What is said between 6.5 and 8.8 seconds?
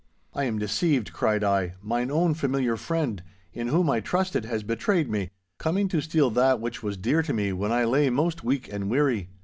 which was dear to me when I lay most weak